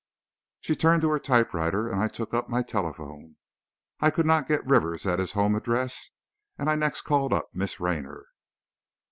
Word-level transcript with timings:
She 0.61 0.75
turned 0.75 1.03
to 1.03 1.09
her 1.11 1.19
typewriter, 1.19 1.87
and 1.87 2.01
I 2.01 2.07
took 2.07 2.33
up 2.33 2.49
my 2.49 2.63
telephone. 2.63 3.35
I 3.99 4.09
could 4.09 4.25
not 4.25 4.47
get 4.47 4.65
Rivers 4.65 5.05
at 5.05 5.19
his 5.19 5.33
home 5.33 5.53
address, 5.53 6.09
and 6.57 6.71
I 6.71 6.75
next 6.75 7.01
called 7.01 7.35
up 7.35 7.49
Miss 7.53 7.79
Raynor. 7.79 8.25